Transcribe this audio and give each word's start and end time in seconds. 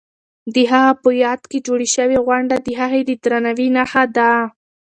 د 0.53 0.55
هغه 0.71 0.93
په 1.03 1.09
یاد 1.23 1.41
کې 1.51 1.59
جوړې 1.67 1.87
شوې 1.95 2.17
غونډې 2.25 2.57
د 2.65 2.69
هغه 2.79 2.97
د 3.05 3.11
درناوي 3.23 3.67
نښه 3.75 4.03
ده. 4.15 4.31